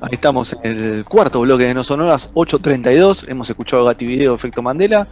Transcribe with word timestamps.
ahí 0.00 0.10
estamos 0.12 0.56
en 0.62 0.78
el 0.78 1.04
cuarto 1.04 1.40
bloque 1.40 1.64
de 1.64 1.74
No 1.74 1.84
Sonoras, 1.84 2.30
8.32. 2.34 3.28
Hemos 3.28 3.48
escuchado 3.50 3.84
Gati 3.84 4.06
Video, 4.06 4.34
Efecto 4.34 4.62
Mandela. 4.62 5.06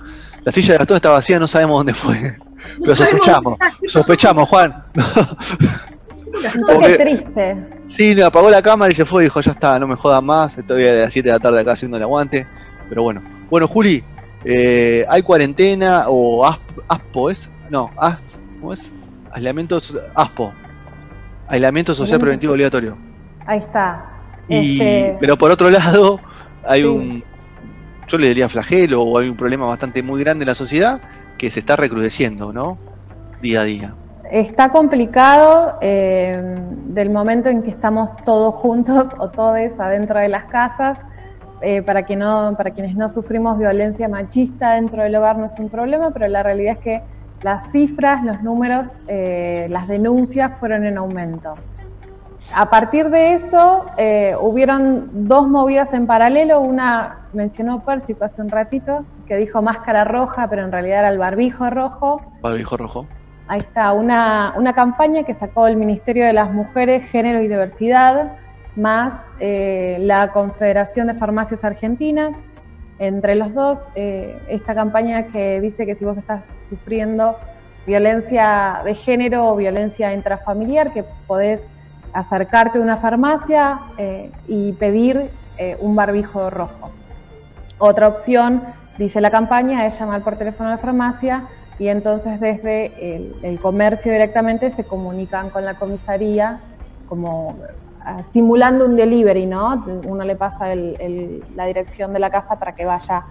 La 0.44 0.52
silla 0.52 0.72
de 0.72 0.78
Gastón 0.78 0.96
está 0.96 1.10
vacía, 1.10 1.38
no 1.38 1.48
sabemos 1.48 1.78
dónde 1.78 1.94
fue. 1.94 2.36
Pero 2.80 2.96
sospechamos, 2.96 3.58
sospechamos, 3.86 4.48
Juan. 4.48 4.84
Un 4.94 6.82
triste. 6.96 7.56
Sí, 7.86 8.20
apagó 8.20 8.50
la 8.50 8.62
cámara 8.62 8.92
y 8.92 8.94
se 8.94 9.04
fue, 9.04 9.24
dijo, 9.24 9.40
ya 9.40 9.52
está, 9.52 9.78
no 9.78 9.86
me 9.86 9.96
jodan 9.96 10.24
más, 10.24 10.56
estoy 10.56 10.82
de 10.82 11.02
las 11.02 11.12
7 11.12 11.28
de 11.28 11.32
la 11.32 11.40
tarde 11.40 11.60
acá 11.60 11.72
haciendo 11.72 11.96
el 11.96 12.02
aguante. 12.02 12.46
Pero 12.88 13.02
bueno. 13.02 13.22
Bueno, 13.50 13.66
Juli, 13.66 14.04
eh, 14.44 15.04
¿hay 15.08 15.22
cuarentena 15.22 16.04
o 16.08 16.46
ASPO 16.46 17.30
es? 17.30 17.50
No, 17.70 17.90
¿cómo 18.60 18.72
es? 18.72 18.92
Aislamiento, 19.32 19.80
ASPO. 20.14 20.52
Aislamiento 21.48 21.94
social 21.94 22.20
preventivo 22.20 22.52
obligatorio. 22.52 22.96
Ahí 23.46 23.58
está. 23.58 24.17
Este, 24.48 25.16
pero 25.20 25.36
por 25.36 25.50
otro 25.50 25.70
lado, 25.70 26.20
hay 26.66 26.84
un, 26.84 27.22
yo 28.06 28.18
le 28.18 28.28
diría 28.28 28.48
flagelo 28.48 29.02
o 29.02 29.18
hay 29.18 29.28
un 29.28 29.36
problema 29.36 29.66
bastante 29.66 30.02
muy 30.02 30.20
grande 30.20 30.44
en 30.44 30.48
la 30.48 30.54
sociedad 30.54 31.00
que 31.36 31.50
se 31.50 31.60
está 31.60 31.76
recrudeciendo, 31.76 32.52
¿no? 32.52 32.78
Día 33.40 33.60
a 33.60 33.64
día. 33.64 33.94
Está 34.30 34.70
complicado 34.70 35.78
eh, 35.80 36.58
del 36.88 37.10
momento 37.10 37.48
en 37.48 37.62
que 37.62 37.70
estamos 37.70 38.14
todos 38.24 38.54
juntos 38.56 39.08
o 39.18 39.28
todos 39.28 39.56
adentro 39.78 40.18
de 40.18 40.28
las 40.28 40.44
casas. 40.46 40.98
Eh, 41.60 41.82
para, 41.82 42.04
que 42.04 42.14
no, 42.14 42.54
para 42.56 42.70
quienes 42.70 42.94
no 42.94 43.08
sufrimos 43.08 43.58
violencia 43.58 44.08
machista 44.08 44.74
dentro 44.74 45.02
del 45.02 45.16
hogar 45.16 45.38
no 45.38 45.46
es 45.46 45.58
un 45.58 45.68
problema, 45.68 46.12
pero 46.12 46.28
la 46.28 46.44
realidad 46.44 46.74
es 46.74 46.78
que 46.78 47.02
las 47.42 47.72
cifras, 47.72 48.24
los 48.24 48.42
números, 48.42 48.88
eh, 49.08 49.66
las 49.68 49.88
denuncias 49.88 50.56
fueron 50.58 50.84
en 50.84 50.98
aumento. 50.98 51.54
A 52.54 52.70
partir 52.70 53.10
de 53.10 53.34
eso, 53.34 53.86
eh, 53.98 54.34
hubieron 54.40 55.28
dos 55.28 55.46
movidas 55.46 55.92
en 55.92 56.06
paralelo. 56.06 56.60
Una 56.60 57.26
mencionó 57.32 57.84
Pérsico 57.84 58.24
hace 58.24 58.40
un 58.40 58.48
ratito, 58.48 59.04
que 59.26 59.36
dijo 59.36 59.60
máscara 59.60 60.04
roja, 60.04 60.48
pero 60.48 60.64
en 60.64 60.72
realidad 60.72 61.00
era 61.00 61.08
el 61.10 61.18
barbijo 61.18 61.68
rojo. 61.68 62.22
Barbijo 62.40 62.76
rojo. 62.76 63.06
Ahí 63.48 63.58
está, 63.58 63.92
una, 63.92 64.54
campaña 64.74 65.24
que 65.24 65.34
sacó 65.34 65.66
el 65.66 65.76
Ministerio 65.76 66.24
de 66.24 66.32
las 66.32 66.52
Mujeres, 66.52 67.08
Género 67.10 67.42
y 67.42 67.48
Diversidad, 67.48 68.32
más 68.76 69.26
eh, 69.40 69.96
la 70.00 70.32
Confederación 70.32 71.06
de 71.08 71.14
Farmacias 71.14 71.64
Argentinas. 71.64 72.32
Entre 72.98 73.36
los 73.36 73.54
dos, 73.54 73.88
eh, 73.94 74.38
esta 74.48 74.74
campaña 74.74 75.28
que 75.28 75.60
dice 75.60 75.86
que 75.86 75.94
si 75.94 76.04
vos 76.04 76.18
estás 76.18 76.48
sufriendo 76.68 77.36
violencia 77.86 78.82
de 78.84 78.94
género 78.94 79.48
o 79.48 79.56
violencia 79.56 80.12
intrafamiliar, 80.12 80.92
que 80.92 81.04
podés 81.26 81.72
acercarte 82.12 82.78
a 82.78 82.82
una 82.82 82.96
farmacia 82.96 83.80
eh, 83.96 84.30
y 84.46 84.72
pedir 84.72 85.30
eh, 85.56 85.76
un 85.80 85.94
barbijo 85.96 86.50
rojo. 86.50 86.90
Otra 87.78 88.08
opción, 88.08 88.62
dice 88.98 89.20
la 89.20 89.30
campaña, 89.30 89.86
es 89.86 89.98
llamar 89.98 90.22
por 90.22 90.36
teléfono 90.36 90.68
a 90.68 90.72
la 90.72 90.78
farmacia 90.78 91.44
y 91.78 91.88
entonces 91.88 92.40
desde 92.40 93.36
el, 93.42 93.60
comercio 93.60 94.10
directamente 94.10 94.70
se 94.70 94.84
comunican 94.84 95.50
con 95.50 95.64
la 95.64 95.74
comisaría 95.74 96.60
como 97.08 97.56
ah, 98.04 98.22
simulando 98.22 98.84
un 98.84 98.96
delivery, 98.96 99.46
¿no? 99.46 99.84
Uno 100.04 100.24
le 100.24 100.34
pasa 100.34 100.74
la 100.74 101.66
dirección 101.66 102.12
de 102.12 102.18
la 102.18 102.30
casa 102.30 102.58
para 102.58 102.74
que 102.74 102.84
vaya, 102.84 103.26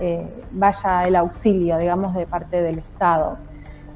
eh, 0.00 0.26
vaya 0.50 1.06
el 1.06 1.14
auxilio, 1.14 1.78
digamos, 1.78 2.14
de 2.14 2.26
parte 2.26 2.60
del 2.60 2.78
Estado. 2.78 3.38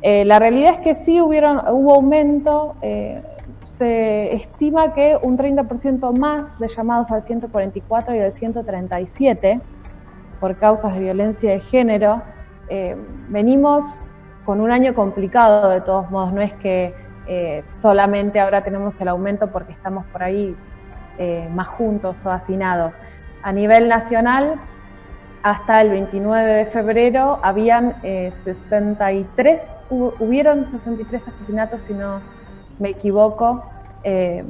la 0.03 0.39
realidad 0.39 0.75
es 0.75 0.81
que 0.81 0.95
sí 0.95 1.21
hubieron, 1.21 1.61
hubo 1.69 1.97
aumento, 1.97 2.77
se 3.67 4.33
estima 4.33 4.95
que 4.95 5.19
un 5.21 5.37
30% 5.37 6.17
más 6.17 6.59
de 6.59 6.69
llamados 6.69 7.11
al 7.11 7.23
144 7.23 8.15
y 8.15 8.21
al 8.21 8.33
137 8.33 9.61
por 10.41 10.57
causas 10.57 10.95
de 10.95 11.01
violencia 11.01 11.51
de 11.51 11.61
género. 11.61 12.23
Eh, 12.69 12.97
venimos 13.29 13.85
con 14.45 14.61
un 14.61 14.71
año 14.71 14.95
complicado 14.95 15.71
de 15.71 15.81
todos 15.81 16.11
modos, 16.11 16.33
no 16.33 16.41
es 16.41 16.53
que 16.55 16.95
eh, 17.27 17.65
solamente 17.81 18.39
ahora 18.39 18.63
tenemos 18.63 19.01
el 19.01 19.09
aumento 19.09 19.51
porque 19.51 19.73
estamos 19.73 20.07
por 20.07 20.23
ahí 20.23 20.57
eh, 21.19 21.49
más 21.53 21.69
juntos 21.69 22.25
o 22.25 22.31
hacinados. 22.31 22.99
A 23.43 23.53
nivel 23.53 23.89
nacional, 23.89 24.61
hasta 25.43 25.81
el 25.81 25.91
29 25.91 26.53
de 26.53 26.67
febrero 26.67 27.41
habían 27.43 27.97
63, 28.03 29.77
hubieron 29.91 30.67
63 30.67 31.29
asesinatos, 31.29 31.83
si 31.83 31.95
no 31.95 32.36
me 32.79 32.91
equivoco, 32.91 33.63
eh, 34.05 34.45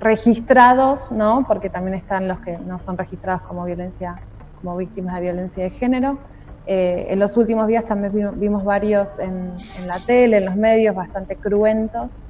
registrados, 0.00 1.10
¿no? 1.10 1.44
porque 1.46 1.70
también 1.70 1.96
están 1.96 2.28
los 2.28 2.38
que 2.40 2.58
no 2.58 2.78
son 2.78 2.98
registrados 2.98 3.42
como 3.42 3.64
violencia, 3.64 4.16
como 4.60 4.76
víctimas 4.76 5.14
de 5.16 5.20
violencia 5.22 5.64
de 5.64 5.70
género. 5.70 6.18
Eh, 6.66 7.06
en 7.10 7.18
los 7.18 7.36
últimos 7.36 7.66
días 7.68 7.84
también 7.84 8.38
vimos, 8.38 8.64
varios 8.64 9.18
en, 9.18 9.54
la 9.86 9.98
tele, 10.00 10.38
en 10.38 10.46
los 10.46 10.56
medios, 10.56 10.94
bastante 10.94 11.36
cruentos. 11.36 12.24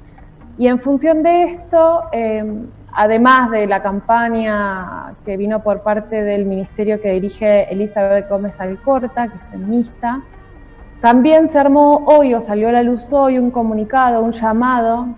Y 0.58 0.68
en 0.68 0.78
función 0.78 1.22
de 1.22 1.44
esto, 1.44 2.04
em, 2.12 2.66
además 2.92 3.50
de 3.50 3.66
la 3.66 3.82
campaña 3.82 5.14
que 5.24 5.36
vino 5.36 5.62
por 5.62 5.82
parte 5.82 6.22
del 6.22 6.44
ministerio 6.46 7.00
que 7.00 7.12
dirige 7.12 7.72
Elizabeth 7.72 8.28
Gómez 8.28 8.60
Alcorta, 8.60 9.28
que 9.28 9.36
es 9.36 9.42
feminista, 9.50 10.22
también 11.04 11.48
se 11.48 11.59
armó 11.59 12.03
hoy 12.06 12.32
o 12.32 12.41
salió 12.41 12.70
a 12.70 12.72
la 12.72 12.82
luz 12.82 13.12
hoy 13.12 13.38
un 13.38 13.50
comunicado, 13.50 14.22
un 14.22 14.32
llamado 14.32 15.09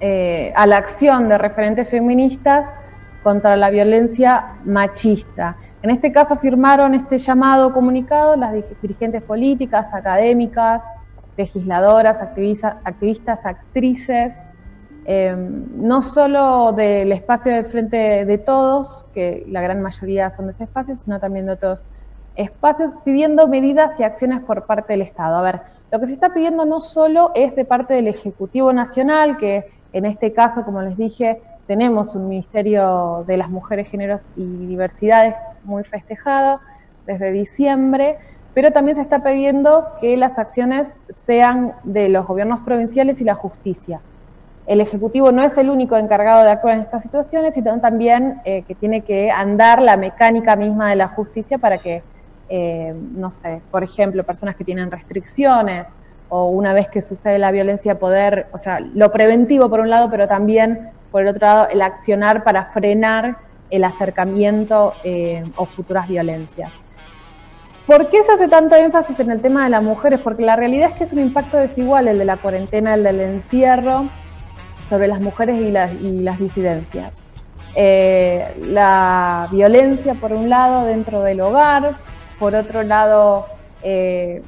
eh, 0.00 0.50
a 0.56 0.66
la 0.66 0.78
acción 0.78 1.28
de 1.28 1.36
referentes 1.36 1.90
feministas 1.90 2.78
contra 3.22 3.54
la 3.54 3.68
violencia 3.68 4.54
machista. 4.64 5.58
En 5.82 5.90
este 5.90 6.10
caso 6.10 6.38
firmaron 6.38 6.94
este 6.94 7.18
llamado 7.18 7.74
comunicado 7.74 8.34
las 8.36 8.54
dirigentes 8.80 9.20
políticas, 9.20 9.92
académicas, 9.92 10.94
legisladoras, 11.36 12.22
activistas, 12.22 13.44
actrices, 13.44 14.46
em, 15.04 15.66
no 15.86 16.00
solo 16.00 16.72
del 16.72 17.12
espacio 17.12 17.52
del 17.52 17.66
Frente 17.66 18.24
de 18.24 18.38
Todos, 18.38 19.04
que 19.12 19.44
la 19.50 19.60
gran 19.60 19.82
mayoría 19.82 20.30
son 20.30 20.46
de 20.46 20.52
ese 20.52 20.64
espacio, 20.64 20.96
sino 20.96 21.20
también 21.20 21.44
de 21.44 21.52
otros 21.52 21.88
espacios 22.36 22.92
pidiendo 23.04 23.48
medidas 23.48 23.98
y 24.00 24.02
acciones 24.02 24.40
por 24.40 24.66
parte 24.66 24.94
del 24.94 25.02
Estado. 25.02 25.36
A 25.36 25.42
ver, 25.42 25.60
lo 25.92 26.00
que 26.00 26.06
se 26.06 26.12
está 26.12 26.34
pidiendo 26.34 26.64
no 26.64 26.80
solo 26.80 27.30
es 27.34 27.54
de 27.54 27.64
parte 27.64 27.94
del 27.94 28.08
Ejecutivo 28.08 28.72
Nacional, 28.72 29.36
que 29.36 29.66
en 29.92 30.06
este 30.06 30.32
caso, 30.32 30.64
como 30.64 30.82
les 30.82 30.96
dije, 30.96 31.40
tenemos 31.66 32.14
un 32.14 32.28
Ministerio 32.28 33.24
de 33.26 33.36
las 33.36 33.48
Mujeres, 33.48 33.88
Géneros 33.88 34.22
y 34.36 34.44
Diversidades 34.66 35.34
muy 35.62 35.84
festejado 35.84 36.60
desde 37.06 37.32
diciembre, 37.32 38.18
pero 38.54 38.72
también 38.72 38.96
se 38.96 39.02
está 39.02 39.22
pidiendo 39.22 39.86
que 40.00 40.16
las 40.16 40.38
acciones 40.38 40.94
sean 41.10 41.74
de 41.84 42.08
los 42.08 42.26
gobiernos 42.26 42.60
provinciales 42.60 43.20
y 43.20 43.24
la 43.24 43.34
justicia. 43.34 44.00
El 44.66 44.80
Ejecutivo 44.80 45.30
no 45.30 45.42
es 45.42 45.58
el 45.58 45.68
único 45.68 45.96
encargado 45.96 46.42
de 46.42 46.50
actuar 46.50 46.74
en 46.74 46.80
estas 46.82 47.02
situaciones, 47.02 47.54
sino 47.54 47.78
también 47.80 48.40
eh, 48.44 48.62
que 48.62 48.74
tiene 48.74 49.02
que 49.02 49.30
andar 49.30 49.82
la 49.82 49.96
mecánica 49.96 50.56
misma 50.56 50.90
de 50.90 50.96
la 50.96 51.08
justicia 51.08 51.58
para 51.58 51.78
que 51.78 52.02
eh, 52.48 52.94
no 53.14 53.30
sé, 53.30 53.62
por 53.70 53.82
ejemplo, 53.84 54.22
personas 54.22 54.56
que 54.56 54.64
tienen 54.64 54.90
restricciones 54.90 55.88
o 56.28 56.48
una 56.48 56.72
vez 56.72 56.88
que 56.88 57.02
sucede 57.02 57.38
la 57.38 57.50
violencia 57.50 57.94
poder, 57.96 58.46
o 58.52 58.58
sea, 58.58 58.80
lo 58.80 59.12
preventivo 59.12 59.68
por 59.68 59.80
un 59.80 59.90
lado, 59.90 60.10
pero 60.10 60.26
también 60.26 60.90
por 61.10 61.22
el 61.22 61.28
otro 61.28 61.46
lado 61.46 61.68
el 61.68 61.80
accionar 61.82 62.44
para 62.44 62.66
frenar 62.66 63.38
el 63.70 63.84
acercamiento 63.84 64.94
eh, 65.04 65.44
o 65.56 65.66
futuras 65.66 66.08
violencias. 66.08 66.82
¿Por 67.86 68.08
qué 68.08 68.22
se 68.22 68.32
hace 68.32 68.48
tanto 68.48 68.76
énfasis 68.76 69.20
en 69.20 69.30
el 69.30 69.42
tema 69.42 69.64
de 69.64 69.70
las 69.70 69.82
mujeres? 69.82 70.20
Porque 70.20 70.42
la 70.42 70.56
realidad 70.56 70.90
es 70.92 70.98
que 70.98 71.04
es 71.04 71.12
un 71.12 71.18
impacto 71.18 71.58
desigual 71.58 72.08
el 72.08 72.18
de 72.18 72.24
la 72.24 72.38
cuarentena, 72.38 72.94
el 72.94 73.04
del 73.04 73.20
encierro 73.20 74.08
sobre 74.88 75.06
las 75.06 75.20
mujeres 75.20 75.60
y 75.60 75.70
las, 75.70 76.38
disidencias. 76.38 77.26
Eh, 77.74 78.46
la 78.60 79.48
violencia, 79.50 80.14
por 80.14 80.32
un 80.32 80.48
lado, 80.48 80.86
dentro 80.86 81.22
del 81.22 81.42
hogar, 81.42 81.94
por 82.38 82.54
otro 82.54 82.82
lado, 82.82 83.46
eh, 83.82 84.42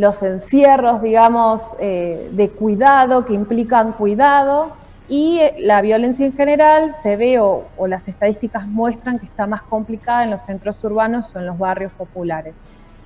los 0.00 0.22
encierros, 0.22 1.02
digamos, 1.02 1.76
eh, 1.78 2.30
de 2.32 2.48
cuidado, 2.50 3.24
que 3.24 3.34
implican 3.34 3.92
cuidado, 3.92 4.78
Y 5.12 5.40
eh, 5.40 5.54
la 5.58 5.82
violencia 5.82 6.24
en 6.24 6.34
general 6.34 6.92
se 7.02 7.16
ve 7.16 7.40
o, 7.40 7.66
las 7.88 8.06
estadísticas 8.06 8.64
muestran 8.68 9.18
que 9.18 9.26
está 9.26 9.44
más 9.48 9.62
complicada 9.62 10.22
en 10.22 10.30
los 10.30 10.42
centros 10.42 10.82
urbanos 10.84 11.34
o 11.34 11.40
en 11.40 11.46
los 11.46 11.58
barrios 11.58 11.90
populares, 11.92 12.60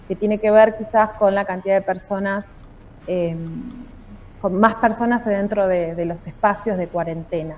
que 0.07 0.15
tiene 0.15 0.37
que 0.37 0.51
ver 0.51 0.77
quizás 0.77 1.11
con 1.19 1.35
la 1.35 1.47
cantidad 1.47 1.77
de 1.77 1.81
personas, 1.81 2.45
em, 3.07 3.39
con 4.43 4.61
más 4.61 4.75
personas 4.75 5.25
dentro 5.25 5.67
de, 5.67 6.05
los 6.05 6.27
espacios 6.27 6.77
de 6.77 6.89
cuarentena. 6.89 7.57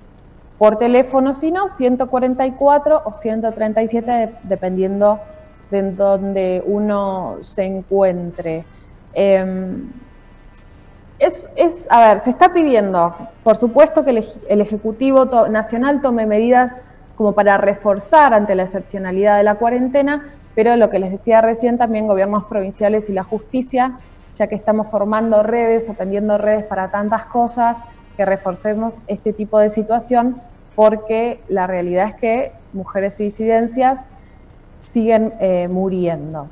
Por 0.57 0.77
teléfono, 0.77 1.33
si 1.33 1.51
no, 1.51 1.67
144 1.67 3.01
o 3.03 3.11
137, 3.11 4.35
dependiendo 4.43 5.19
de 5.69 5.91
donde 5.91 6.63
uno 6.65 7.39
se 7.41 7.65
encuentre. 7.65 8.63
Em, 9.13 9.91
es, 11.19 11.45
es, 11.55 11.85
a 11.89 11.99
ver, 11.99 12.19
se 12.19 12.29
está 12.29 12.53
pidiendo, 12.53 13.13
por 13.43 13.57
supuesto, 13.57 14.05
que 14.05 14.25
el 14.47 14.61
Ejecutivo 14.61 15.25
Nacional 15.49 15.99
tome 16.01 16.25
medidas 16.25 16.85
como 17.15 17.33
para 17.33 17.57
reforzar 17.57 18.33
ante 18.33 18.55
la 18.55 18.63
excepcionalidad 18.63 19.37
de 19.37 19.43
la 19.43 19.55
cuarentena, 19.55 20.33
pero 20.55 20.75
lo 20.75 20.89
que 20.89 20.99
les 20.99 21.11
decía 21.11 21.41
recién 21.41 21.77
también 21.77 22.07
gobiernos 22.07 22.45
provinciales 22.45 23.09
y 23.09 23.13
la 23.13 23.23
justicia, 23.23 23.97
ya 24.33 24.47
que 24.47 24.55
estamos 24.55 24.87
formando 24.89 25.43
redes, 25.43 25.89
atendiendo 25.89 26.37
redes 26.37 26.65
para 26.65 26.89
tantas 26.89 27.25
cosas, 27.25 27.83
que 28.17 28.25
reforcemos 28.25 28.99
este 29.07 29.33
tipo 29.33 29.59
de 29.59 29.69
situación, 29.69 30.41
porque 30.75 31.39
la 31.47 31.67
realidad 31.67 32.09
es 32.09 32.15
que 32.15 32.51
mujeres 32.73 33.19
y 33.19 33.25
disidencias 33.25 34.09
siguen 34.85 35.33
eh, 35.39 35.67
muriendo. 35.67 36.47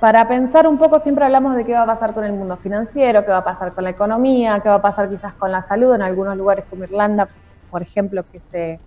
Para 0.00 0.28
pensar 0.28 0.66
un 0.66 0.76
poco, 0.76 0.98
siempre 0.98 1.24
hablamos 1.24 1.56
de 1.56 1.64
qué 1.64 1.72
va 1.72 1.82
a 1.82 1.86
pasar 1.86 2.12
con 2.12 2.24
el 2.24 2.34
mundo 2.34 2.56
financiero, 2.56 3.24
qué 3.24 3.30
va 3.30 3.38
a 3.38 3.44
pasar 3.44 3.72
con 3.72 3.84
la 3.84 3.90
economía, 3.90 4.60
qué 4.60 4.68
va 4.68 4.76
a 4.76 4.82
pasar 4.82 5.08
quizás 5.08 5.32
con 5.34 5.50
la 5.50 5.62
salud 5.62 5.94
en 5.94 6.02
algunos 6.02 6.36
lugares 6.36 6.66
como 6.68 6.84
Irlanda, 6.84 7.28
por 7.70 7.80
ejemplo, 7.80 8.24
que 8.30 8.40
se 8.40 8.78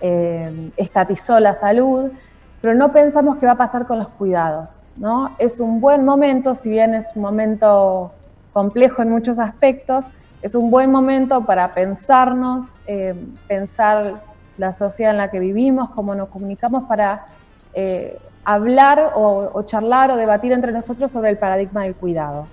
eh, 0.00 0.70
estatizó 0.76 1.40
la 1.40 1.54
salud, 1.54 2.10
pero 2.60 2.74
no 2.74 2.92
pensamos 2.92 3.36
qué 3.36 3.46
va 3.46 3.52
a 3.52 3.56
pasar 3.56 3.86
con 3.86 3.98
los 3.98 4.08
cuidados. 4.08 4.84
¿no? 4.96 5.34
Es 5.38 5.60
un 5.60 5.80
buen 5.80 6.04
momento, 6.04 6.54
si 6.54 6.68
bien 6.68 6.94
es 6.94 7.10
un 7.14 7.22
momento 7.22 8.12
complejo 8.52 9.02
en 9.02 9.10
muchos 9.10 9.38
aspectos, 9.38 10.06
es 10.42 10.54
un 10.54 10.70
buen 10.70 10.90
momento 10.90 11.44
para 11.44 11.72
pensarnos, 11.72 12.66
eh, 12.86 13.14
pensar 13.48 14.22
la 14.58 14.72
sociedad 14.72 15.12
en 15.12 15.18
la 15.18 15.30
que 15.30 15.40
vivimos, 15.40 15.90
cómo 15.90 16.14
nos 16.14 16.28
comunicamos 16.28 16.84
para 16.84 17.26
eh, 17.74 18.18
hablar 18.44 19.12
o, 19.14 19.50
o, 19.52 19.62
charlar 19.62 20.10
o 20.10 20.16
debatir 20.16 20.52
entre 20.52 20.72
nosotros 20.72 21.10
sobre 21.10 21.30
el 21.30 21.38
paradigma 21.38 21.82
del 21.84 21.94
cuidado. 21.94 22.46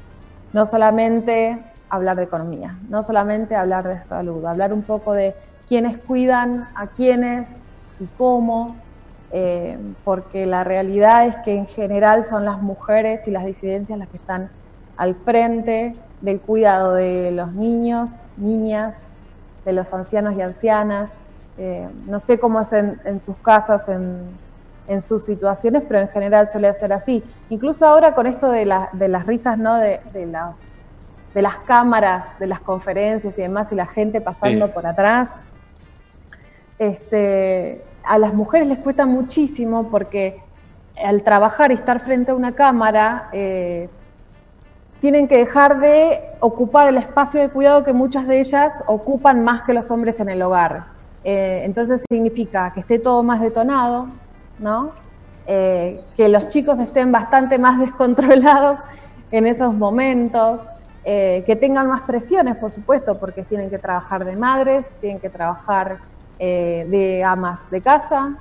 No 0.53 0.65
solamente 0.65 1.63
hablar 1.89 2.17
de 2.17 2.23
economía, 2.23 2.77
no 2.89 3.03
solamente 3.03 3.55
hablar 3.55 3.87
de 3.87 4.03
salud, 4.03 4.43
hablar 4.45 4.73
un 4.73 4.81
poco 4.81 5.13
de 5.13 5.35
quiénes 5.73 5.97
cuidan 5.97 6.59
a 6.75 6.85
quiénes 6.85 7.49
y 7.99 8.05
cómo, 8.15 8.75
eh, 9.31 9.75
porque 10.03 10.45
la 10.45 10.63
realidad 10.63 11.25
es 11.25 11.35
que 11.37 11.57
en 11.57 11.65
general 11.65 12.23
son 12.23 12.45
las 12.45 12.61
mujeres 12.61 13.27
y 13.27 13.31
las 13.31 13.43
disidencias 13.43 13.97
las 13.97 14.07
que 14.09 14.17
están 14.17 14.51
al 14.97 15.15
frente 15.15 15.95
del 16.21 16.39
cuidado 16.41 16.93
de 16.93 17.31
los 17.31 17.53
niños, 17.53 18.11
niñas, 18.37 18.93
de 19.65 19.73
los 19.73 19.91
ancianos 19.95 20.35
y 20.35 20.43
ancianas. 20.43 21.15
Eh, 21.57 21.89
no 22.05 22.19
sé 22.19 22.37
cómo 22.37 22.61
es 22.61 22.71
en, 22.71 23.19
sus 23.19 23.35
casas, 23.37 23.89
en, 23.89 25.01
sus 25.01 25.25
situaciones, 25.25 25.81
pero 25.87 26.01
en 26.01 26.09
general 26.09 26.47
suele 26.47 26.71
ser 26.75 26.93
así. 26.93 27.23
Incluso 27.49 27.87
ahora 27.87 28.13
con 28.13 28.27
esto 28.27 28.51
de, 28.51 28.67
las 28.67 29.25
risas, 29.25 29.57
¿no? 29.57 29.77
De, 29.77 29.99
las 31.33 31.57
cámaras, 31.65 32.37
de 32.37 32.45
las 32.45 32.59
conferencias 32.59 33.35
y 33.39 33.41
demás, 33.41 33.71
y 33.71 33.75
la 33.75 33.87
gente 33.87 34.21
pasando 34.21 34.71
por 34.71 34.85
atrás, 34.85 35.41
este, 36.87 37.81
a 38.03 38.17
las 38.17 38.33
mujeres 38.33 38.67
les 38.67 38.79
cuesta 38.79 39.05
muchísimo 39.05 39.89
porque 39.89 40.41
al 41.01 41.23
trabajar 41.23 41.71
y 41.71 41.75
estar 41.75 41.99
frente 42.01 42.31
a 42.31 42.35
una 42.35 42.53
cámara, 42.53 43.29
eh, 43.31 43.89
tienen 45.01 45.27
que 45.27 45.37
dejar 45.37 45.79
de 45.79 46.21
ocupar 46.39 46.87
el 46.87 46.97
espacio 46.97 47.41
de 47.41 47.49
cuidado 47.49 47.83
que 47.83 47.93
muchas 47.93 48.27
de 48.27 48.39
ellas 48.39 48.73
ocupan 48.85 49.43
más 49.43 49.63
que 49.63 49.73
los 49.73 49.89
hombres 49.91 50.19
en 50.19 50.29
el 50.29 50.41
hogar. 50.41 50.85
Eh, 51.23 51.61
entonces 51.65 52.03
significa 52.09 52.71
que 52.73 52.81
esté 52.81 52.99
todo 52.99 53.23
más 53.23 53.41
detonado, 53.41 54.07
¿no? 54.59 54.91
Eh, 55.45 56.01
que 56.15 56.29
los 56.29 56.47
chicos 56.47 56.79
estén 56.79 57.11
bastante 57.11 57.57
más 57.57 57.79
descontrolados 57.85 58.79
en 59.31 59.47
esos 59.47 59.73
momentos, 59.73 60.69
que 61.05 61.57
tengan 61.59 61.87
más 61.87 62.03
presiones, 62.03 62.55
por 62.55 62.71
supuesto, 62.71 63.19
porque 63.19 63.43
tienen 63.43 63.69
que 63.69 63.77
trabajar 63.77 64.23
de 64.23 64.37
madres, 64.37 64.87
tienen 65.01 65.19
que 65.19 65.29
trabajar 65.29 65.97
eh, 66.45 66.85
de 66.89 67.23
amas 67.23 67.71
de 67.71 67.79
casa 67.79 68.35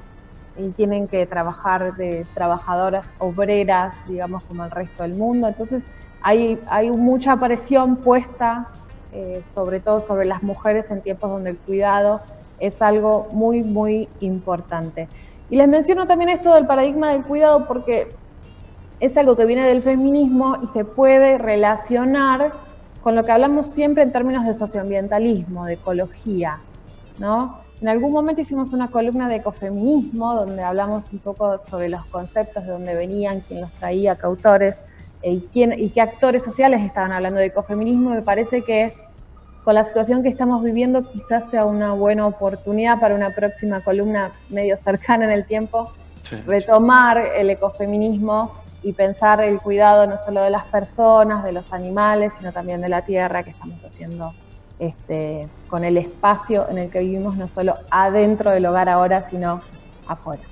y 0.57 0.71
tienen 0.71 1.07
que 1.07 1.25
trabajar 1.25 1.95
de 1.95 2.27
trabajadoras 2.35 3.15
obreras, 3.21 3.95
digamos, 4.09 4.43
como 4.43 4.65
el 4.65 4.73
resto 4.73 5.05
del 5.05 5.15
mundo. 5.15 5.47
Entonces 5.47 5.85
hay, 6.21 6.61
hay 6.67 6.91
mucha 6.91 7.37
presión 7.37 7.95
puesta, 7.95 8.67
eh, 9.13 9.43
sobre 9.45 9.79
todo 9.79 10.01
sobre 10.01 10.25
las 10.25 10.43
mujeres 10.43 10.91
en 10.91 11.01
tiempos 11.01 11.31
donde 11.31 11.51
el 11.51 11.59
cuidado 11.59 12.23
es 12.59 12.83
algo 12.83 13.29
muy, 13.31 13.63
muy 13.63 14.09
importante. 14.19 15.09
Y 15.49 15.55
les 15.55 15.69
menciono 15.69 16.09
también 16.09 16.31
esto 16.31 16.57
del 16.57 16.67
paradigma 16.67 17.13
del 17.13 17.23
cuidado 17.23 17.69
porque 17.69 18.09
es 18.99 19.17
algo 19.17 19.37
que 19.37 19.45
viene 19.45 19.65
del 19.69 19.81
feminismo 19.81 20.57
y 20.61 20.67
se 20.67 20.85
puede 20.85 21.39
relacionar 21.39 22.51
con 23.01 23.15
lo 23.15 23.23
que 23.23 23.31
hablamos 23.31 23.71
siempre 23.71 24.03
en 24.03 24.11
términos 24.11 24.45
de 24.45 24.57
socioambientalismo, 24.57 25.67
de 25.67 25.75
ecología, 25.75 26.59
¿no? 27.21 27.62
En 27.83 27.89
algún 27.89 28.13
momento 28.13 28.41
hicimos 28.41 28.73
una 28.73 28.87
columna 28.87 29.29
de 29.29 29.37
ecofeminismo 29.37 30.37
donde 30.37 30.63
hablamos 30.63 31.03
un 31.13 31.19
poco 31.19 31.59
sobre 31.59 31.89
los 31.89 32.07
conceptos 32.07 32.65
de 32.65 32.71
dónde 32.71 32.95
venían, 32.95 33.41
quién 33.41 33.61
los 33.61 33.73
traía, 33.73 34.15
qué 34.15 34.25
autores 34.25 34.77
eh, 35.21 35.33
y, 35.33 35.41
quién, 35.53 35.77
y 35.77 35.89
qué 35.91 36.01
actores 36.01 36.45
sociales 36.45 36.81
estaban 36.83 37.11
hablando 37.11 37.41
de 37.41 37.47
ecofeminismo. 37.47 38.11
Me 38.11 38.23
parece 38.23 38.63
que 38.63 38.95
con 39.65 39.75
la 39.75 39.83
situación 39.83 40.23
que 40.23 40.29
estamos 40.29 40.63
viviendo 40.63 41.03
quizás 41.03 41.51
sea 41.51 41.65
una 41.65 41.93
buena 41.93 42.25
oportunidad 42.25 43.01
para 43.01 43.17
una 43.17 43.31
próxima 43.31 43.81
columna 43.81 44.31
medio 44.49 44.77
cercana 44.77 45.25
en 45.25 45.33
el 45.33 45.45
tiempo 45.45 45.91
retomar 46.47 47.19
el 47.35 47.51
ecofeminismo 47.51 48.55
y 48.85 48.93
pensar 48.93 49.43
el 49.43 49.61
cuidado 49.61 50.07
no 50.07 50.17
solo 50.19 50.43
de 50.43 50.51
las 50.51 50.69
personas, 50.69 51.43
de 51.43 51.51
los 51.51 51.73
animales, 51.73 52.35
sino 52.39 52.53
también 52.53 52.81
de 52.81 52.89
la 52.89 53.03
tierra 53.03 53.43
que 53.43 53.51
estamos 53.51 53.85
haciendo 53.85 54.33
este, 54.83 55.49
con 55.69 55.85
el 55.85 55.97
espacio 55.97 56.69
en 56.69 56.79
el 56.79 56.91
que 56.91 56.99
vivimos, 56.99 57.37
no 57.37 57.47
solo 57.47 57.75
adentro 57.89 58.51
del 58.51 58.67
hogar 58.67 58.89
ahora, 58.89 59.29
sino 59.31 59.61
afuera. 60.09 60.43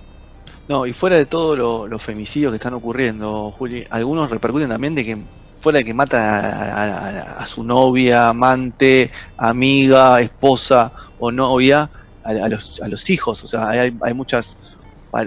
No, 0.69 0.87
y 0.87 0.93
fuera 0.93 1.17
de 1.17 1.27
todos 1.27 1.59
los 1.91 2.01
femicidios 2.01 2.53
que 2.53 2.57
están 2.57 2.75
ocurriendo, 2.75 3.51
Juli, 3.51 3.85
algunos 3.91 4.31
repercuten 4.31 4.69
también 4.69 4.95
de 4.95 5.05
que 5.05 5.19
fuera 5.61 5.81
de 5.81 5.85
que 5.85 5.93
mata 5.93 7.41
a, 7.41 7.45
su 7.45 7.65
novia, 7.65 8.29
amante, 8.29 9.11
amiga, 9.37 10.21
esposa 10.21 10.93
o 11.19 11.33
novia, 11.33 11.91
a, 12.23 12.49
los, 12.49 12.81
a 12.81 12.87
los 12.87 13.11
hijos. 13.11 13.43
O 13.43 13.49
sea, 13.49 13.69
hay, 13.69 13.93
hay 14.01 14.15
muchas 14.15 14.57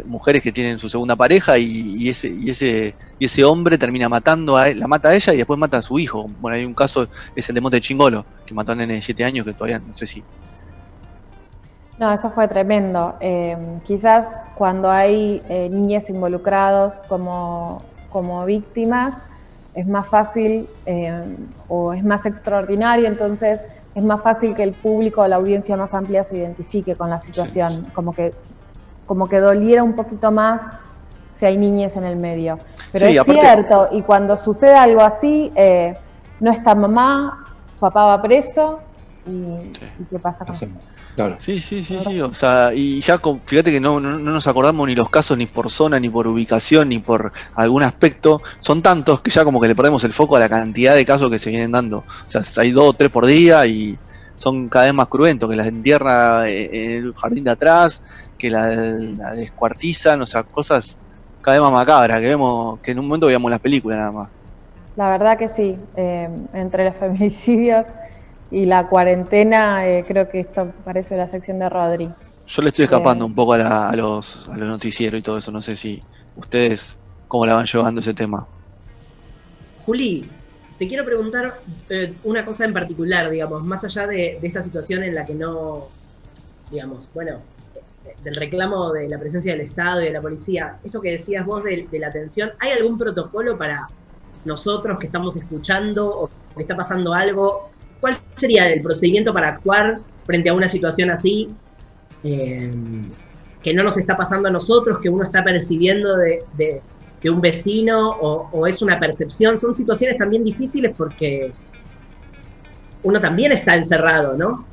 mujeres 0.06 0.42
que 0.42 0.52
tienen 0.52 0.80
su 0.80 0.90
segunda 0.90 1.16
pareja 1.16 1.58
y, 1.58 2.08
ese 2.10 2.30
y 2.30 2.50
ese 2.50 2.96
y 3.20 3.26
ese 3.26 3.44
hombre 3.44 3.78
termina 3.78 4.10
matando 4.10 4.58
a 4.58 4.70
la 4.74 4.88
mata 4.88 5.10
a 5.10 5.16
ella 5.16 5.34
y 5.34 5.38
después 5.38 5.60
mata 5.60 5.78
a 5.78 5.82
su 5.82 6.00
hijo. 6.00 6.28
Bueno, 6.40 6.58
hay 6.58 6.66
un 6.66 6.74
caso, 6.74 7.08
es 7.36 7.48
el 7.50 7.56
de 7.56 7.62
Monte 7.62 7.82
Chingolo, 7.82 8.26
que 8.46 8.54
mató 8.54 8.72
a 8.72 8.74
un 8.74 8.80
nene 8.80 8.96
de 8.96 9.02
7 9.02 9.24
años 9.24 9.46
que 9.46 9.54
todavía 9.54 9.80
no 9.80 9.96
sé 9.96 10.08
si... 10.08 10.24
No, 12.00 12.12
eso 12.12 12.32
fue 12.32 12.48
tremendo. 12.48 13.16
Eh, 13.22 13.56
quizás 13.86 14.42
cuando 14.56 14.90
hay 14.90 15.42
eh, 15.48 15.70
niñas 15.70 16.10
involucrados 16.10 17.02
como, 17.08 17.82
como 18.10 18.46
víctimas, 18.46 19.16
es 19.76 19.88
más 19.88 20.08
fácil 20.08 20.68
eh, 20.86 21.24
o 21.68 21.94
es 21.94 22.04
más 22.04 22.26
extraordinario, 22.26 23.08
entonces 23.08 23.66
es 23.96 24.04
más 24.04 24.22
fácil 24.22 24.56
que 24.56 24.64
el 24.64 24.74
público 24.74 25.22
o 25.22 25.28
la 25.28 25.36
audiencia 25.36 25.78
más 25.78 25.94
amplia 25.94 26.24
se 26.24 26.38
identifique 26.38 26.96
con 26.96 27.10
la 27.10 27.20
situación, 27.20 27.88
como 27.94 28.14
que 28.14 28.34
como 29.06 29.28
que 29.28 29.40
doliera 29.40 29.84
un 29.84 29.94
poquito 29.94 30.32
más 30.32 30.62
si 31.36 31.46
hay 31.46 31.58
niñas 31.58 31.96
en 31.96 32.04
el 32.04 32.16
medio. 32.16 32.60
Pero 32.92 33.08
es 33.08 33.24
cierto, 33.24 33.90
y 33.92 34.02
cuando 34.02 34.38
sucede 34.38 34.76
algo 34.76 35.02
así, 35.02 35.52
eh, 35.56 35.98
no 36.40 36.52
está 36.52 36.76
mamá, 36.76 37.46
papá 37.80 38.06
va 38.06 38.22
preso, 38.22 38.80
y, 39.26 39.74
¿qué 40.10 40.20
pasa 40.20 40.46
con 40.46 40.56
eso? 40.56 40.68
Claro. 41.16 41.36
Sí, 41.38 41.62
sí, 41.62 41.84
sí, 41.84 42.00
sí. 42.04 42.22
O 42.22 42.34
sea, 42.34 42.72
y 42.74 43.00
ya 43.02 43.20
fíjate 43.46 43.72
que 43.72 43.80
no, 43.80 44.00
no, 44.00 44.18
nos 44.18 44.48
acordamos 44.48 44.88
ni 44.88 44.96
los 44.96 45.10
casos 45.12 45.38
ni 45.38 45.46
por 45.46 45.70
zona, 45.70 46.00
ni 46.00 46.10
por 46.10 46.26
ubicación, 46.26 46.90
ni 46.90 47.00
por 47.00 47.32
algún 47.56 47.84
aspecto. 47.84 48.42
Son 48.58 48.82
tantos 48.82 49.22
que 49.22 49.30
ya 49.30 49.44
como 49.44 49.62
que 49.62 49.68
le 49.68 49.76
perdemos 49.76 50.04
el 50.04 50.14
foco 50.14 50.38
a 50.38 50.40
la 50.40 50.50
cantidad 50.50 50.96
de 50.96 51.06
casos 51.06 51.30
que 51.30 51.38
se 51.38 51.52
vienen 51.52 51.72
dando. 51.72 52.00
O 52.00 52.06
sea, 52.28 52.42
hay 52.58 52.72
dos 52.72 52.86
o 52.86 52.94
tres 52.94 53.12
por 53.12 53.28
día 53.28 53.66
y 53.68 53.98
son 54.36 54.70
cada 54.70 54.86
vez 54.86 54.94
más 54.94 55.08
cruentos, 55.08 55.48
que 55.50 55.56
las 55.56 55.68
entierra 55.68 56.50
en 56.50 57.06
el 57.06 57.14
jardín 57.14 57.44
de 57.44 57.52
atrás, 57.52 58.02
que 58.44 58.52
la, 58.52 58.68
descuartizan, 59.36 60.22
o 60.22 60.28
sea, 60.28 60.44
cosas 60.44 60.98
cada 61.40 61.56
vez 61.56 61.64
más 61.64 61.72
macabras, 61.72 62.20
que 62.20 62.28
vemos, 62.28 62.78
que 62.82 62.92
en 62.92 63.00
un 63.00 63.06
momento 63.06 63.28
veíamos 63.28 63.50
las 63.50 63.62
películas 63.62 64.00
nada 64.00 64.12
más. 64.12 64.30
La 64.98 65.10
verdad 65.10 65.38
que 65.38 65.48
sí, 65.48 65.78
eh, 65.96 66.28
entre 66.54 66.84
los 66.84 66.98
feminicidios 67.04 67.86
y 68.52 68.66
la 68.66 68.90
cuarentena, 68.90 69.88
eh, 69.88 70.04
creo 70.06 70.28
que 70.28 70.42
esto 70.42 70.74
parece 70.84 71.16
la 71.16 71.30
sección 71.30 71.58
de 71.58 71.70
Rodri. 71.70 72.10
Yo 72.46 72.62
le 72.62 72.68
estoy 72.68 72.84
escapando 72.84 73.24
eh, 73.24 73.28
un 73.28 73.34
poco 73.34 73.54
a, 73.54 73.96
los, 73.96 74.50
a 74.50 74.58
los 74.58 74.68
noticieros 74.68 75.22
y 75.22 75.24
todo 75.24 75.38
eso, 75.38 75.50
no 75.50 75.62
sé 75.62 75.78
si 75.78 76.04
ustedes 76.36 76.98
cómo 77.30 77.46
la 77.46 77.54
van 77.54 77.66
llevando 77.66 78.02
ese 78.02 78.14
tema. 78.14 78.46
Juli, 79.86 80.30
te 80.78 80.86
quiero 80.90 81.06
preguntar 81.06 81.62
una 82.26 82.44
cosa 82.44 82.66
en 82.66 82.74
particular, 82.74 83.30
digamos, 83.30 83.64
más 83.64 83.86
allá 83.86 84.06
de, 84.06 84.38
de, 84.42 84.48
esta 84.48 84.62
situación 84.62 85.02
en 85.04 85.16
la 85.16 85.26
que 85.26 85.34
no, 85.34 85.88
digamos, 86.70 87.08
bueno, 87.14 87.40
del 88.24 88.36
reclamo 88.36 88.92
de 88.92 89.08
la 89.10 89.20
presencia 89.20 89.54
del 89.54 89.62
Estado 89.62 90.02
y 90.02 90.06
de 90.06 90.12
la 90.12 90.22
policía, 90.22 90.78
esto 90.84 91.02
que 91.02 91.12
decías 91.12 91.46
vos 91.46 91.64
de, 91.64 91.88
la 91.94 92.08
atención, 92.08 92.52
¿hay 92.60 92.72
algún 92.72 92.98
protocolo 92.98 93.58
para 93.58 93.88
nosotros 94.46 94.98
que 95.00 95.08
estamos 95.08 95.36
escuchando 95.36 96.08
o 96.08 96.30
que 96.56 96.64
está 96.64 96.76
pasando 96.76 97.14
algo? 97.14 97.70
¿Cuál 98.00 98.18
sería 98.36 98.70
el 98.70 98.82
procedimiento 98.82 99.34
para 99.34 99.50
actuar 99.50 100.00
frente 100.26 100.50
a 100.50 100.54
una 100.54 100.70
situación 100.70 101.12
así? 101.12 101.50
Eh, 102.24 102.72
que 103.62 103.74
no 103.74 103.84
nos 103.84 103.98
está 103.98 104.18
pasando 104.18 104.50
a 104.50 104.52
nosotros, 104.52 105.00
que 105.02 105.10
uno 105.10 105.24
está 105.24 105.44
percibiendo 105.44 106.18
de, 106.18 106.44
de, 106.58 106.82
un 107.30 107.40
vecino 107.40 108.10
o, 108.10 108.50
o, 108.52 108.68
es 108.68 108.82
una 108.82 109.00
percepción. 109.00 109.58
Son 109.58 109.74
situaciones 109.74 110.18
también 110.18 110.44
difíciles 110.44 110.94
porque 110.98 111.54
uno 113.04 113.22
también 113.22 113.54
está 113.54 113.76
encerrado, 113.76 114.36
¿no? 114.36 114.66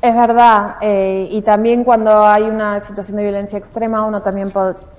Es 0.00 0.14
verdad, 0.14 0.76
eh, 0.80 1.26
y 1.28 1.42
también 1.42 1.82
cuando 1.82 2.24
hay 2.24 2.44
una 2.44 2.78
situación 2.78 3.16
de 3.16 3.24
violencia 3.24 3.58
extrema 3.58 4.06
uno 4.06 4.22
también 4.22 4.52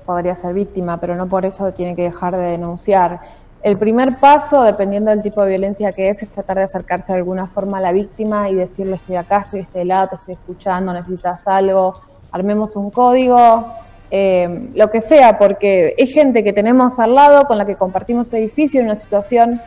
podría 0.06 0.36
ser 0.36 0.53
víctima, 0.53 0.98
pero 0.98 1.15
no 1.15 1.25
por 1.25 1.46
eso 1.46 1.72
tiene 1.72 1.96
que 1.96 2.01
dejar 2.03 2.36
de 2.36 2.44
denunciar. 2.44 3.22
El 3.62 3.77
primer 3.77 4.18
paso, 4.18 4.62
dependiendo 4.63 5.10
del 5.12 5.22
tipo 5.22 5.41
de 5.41 5.51
violencia 5.51 5.94
que 5.94 6.10
es, 6.10 6.22
es 6.22 6.29
tratar 6.29 6.58
de 6.58 6.63
acercarse 6.63 7.13
de 7.13 7.20
alguna 7.20 7.48
forma 7.48 7.77
a 7.77 7.82
la 7.82 7.94
víctima 7.94 8.50
y 8.50 8.56
decirle 8.56 8.96
estoy 8.98 9.15
acá, 9.15 9.44
estoy 9.46 9.62
de 9.62 9.65
este 9.68 9.86
lado, 9.86 10.10
te 10.10 10.15
estoy 10.15 10.34
escuchando, 10.34 10.91
necesitas 10.91 11.48
algo, 11.48 12.01
armemos 12.34 12.75
un 12.75 12.89
código, 12.89 13.68
eh, 14.12 14.70
lo 14.74 14.89
que 14.89 15.00
sea, 15.00 15.38
porque 15.38 15.94
es 15.98 16.13
gente 16.13 16.44
que 16.44 16.51
tenemos 16.51 17.00
al 17.00 17.15
lado, 17.15 17.46
con 17.46 17.58
la 17.58 17.65
que 17.65 17.75
compartimos 17.75 18.34
edificio 18.34 18.82
en 18.82 18.88
una 18.88 18.98
situación 18.98 19.62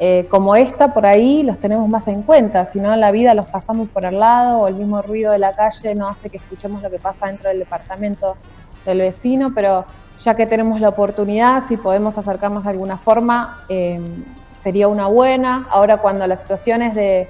eh, 0.00 0.26
como 0.30 0.54
esta, 0.54 0.94
por 0.94 1.06
ahí 1.06 1.42
los 1.42 1.58
tenemos 1.58 1.88
más 1.88 2.06
en 2.06 2.22
cuenta, 2.22 2.64
si 2.66 2.78
no 2.78 2.94
en 2.94 3.00
la 3.00 3.10
vida 3.10 3.34
los 3.34 3.46
pasamos 3.46 3.88
por 3.88 4.06
al 4.06 4.20
lado 4.20 4.60
o 4.60 4.68
el 4.68 4.76
mismo 4.76 5.02
ruido 5.02 5.32
de 5.32 5.38
la 5.38 5.56
calle 5.56 5.94
no 5.96 6.08
hace 6.08 6.30
que 6.30 6.36
escuchemos 6.36 6.82
lo 6.82 6.90
que 6.90 7.00
pasa 7.00 7.26
dentro 7.26 7.48
del 7.48 7.58
departamento 7.58 8.36
del 8.86 8.98
vecino, 8.98 9.50
pero 9.52 9.84
ya 10.22 10.34
que 10.36 10.46
tenemos 10.46 10.80
la 10.80 10.90
oportunidad, 10.90 11.64
si 11.66 11.76
podemos 11.76 12.16
acercarnos 12.16 12.62
de 12.62 12.70
alguna 12.70 12.96
forma, 12.96 13.64
eh, 13.68 14.00
sería 14.54 14.86
una 14.86 15.06
buena. 15.06 15.66
Ahora 15.70 15.98
cuando 15.98 16.26
la 16.26 16.36
situación 16.36 16.82
es 16.82 16.94
de 16.94 17.28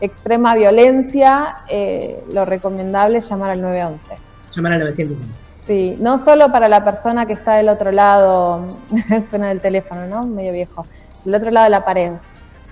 extrema 0.00 0.54
violencia, 0.56 1.56
eh, 1.68 2.22
lo 2.32 2.44
recomendable 2.44 3.18
es 3.18 3.28
llamar 3.28 3.50
al 3.50 3.60
911. 3.60 4.16
Llamar 4.56 4.72
al 4.72 4.80
911. 4.80 5.24
Sí, 5.66 5.96
no 6.00 6.18
solo 6.18 6.50
para 6.50 6.68
la 6.68 6.84
persona 6.84 7.26
que 7.26 7.34
está 7.34 7.54
del 7.54 7.68
otro 7.68 7.92
lado, 7.92 8.78
suena 9.30 9.52
el 9.52 9.60
teléfono, 9.60 10.06
¿no? 10.06 10.24
Medio 10.24 10.52
viejo 10.52 10.86
del 11.24 11.34
otro 11.34 11.50
lado 11.50 11.64
de 11.64 11.70
la 11.70 11.84
pared, 11.84 12.12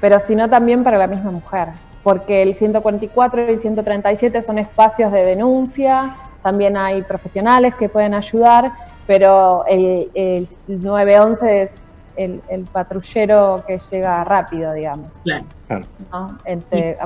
pero 0.00 0.18
sino 0.20 0.48
también 0.48 0.84
para 0.84 0.98
la 0.98 1.06
misma 1.06 1.30
mujer, 1.30 1.68
porque 2.02 2.42
el 2.42 2.54
144 2.54 3.44
y 3.44 3.48
el 3.48 3.58
137 3.58 4.42
son 4.42 4.58
espacios 4.58 5.12
de 5.12 5.24
denuncia, 5.24 6.16
también 6.42 6.76
hay 6.76 7.02
profesionales 7.02 7.74
que 7.74 7.88
pueden 7.88 8.14
ayudar, 8.14 8.72
pero 9.06 9.64
el, 9.66 10.46
911 10.68 11.62
es 11.62 11.86
el, 12.16 12.40
patrullero 12.72 13.64
que 13.66 13.80
llega 13.90 14.22
rápido, 14.24 14.72
digamos. 14.72 15.08
Claro. 15.24 15.86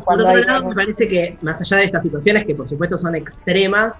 por 0.04 0.20
otro 0.20 0.36
lado, 0.36 0.68
me 0.68 0.74
parece 0.74 1.08
que 1.08 1.38
más 1.40 1.60
allá 1.60 1.78
de 1.78 1.84
estas 1.84 2.02
situaciones, 2.02 2.44
que 2.44 2.54
por 2.54 2.68
supuesto 2.68 2.98
son 2.98 3.14
extremas 3.14 3.96